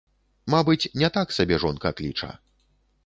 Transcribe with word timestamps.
Мабыць, 0.53 0.89
не 1.03 1.11
так 1.17 1.35
сабе 1.39 1.55
жонка 1.65 1.93
кліча. 2.01 2.31